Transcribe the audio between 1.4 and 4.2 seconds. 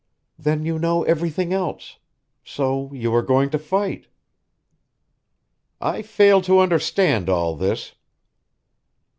else. So you are going to fight."